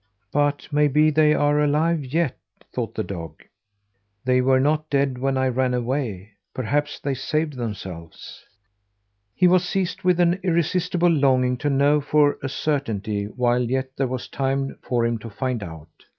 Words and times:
"But 0.31 0.67
maybe 0.71 1.11
they 1.11 1.35
are 1.35 1.59
alive 1.59 2.03
yet!" 2.03 2.35
thought 2.73 2.95
the 2.95 3.03
dog. 3.03 3.43
"They 4.25 4.41
were 4.41 4.59
not 4.59 4.89
dead 4.89 5.19
when 5.19 5.37
I 5.37 5.47
ran 5.47 5.75
away; 5.75 6.31
perhaps 6.55 6.99
they 6.99 7.13
saved 7.13 7.53
themselves." 7.53 8.43
He 9.35 9.45
was 9.47 9.63
seized 9.63 10.01
with 10.01 10.19
an 10.19 10.39
irresistible 10.41 11.11
longing 11.11 11.55
to 11.57 11.69
know 11.69 12.01
for 12.01 12.39
a 12.41 12.49
certainty 12.49 13.25
while 13.25 13.61
yet 13.61 13.91
there 13.95 14.07
was 14.07 14.27
time 14.27 14.75
for 14.81 15.05
him 15.05 15.19
to 15.19 15.29
find 15.29 15.61
out. 15.61 15.91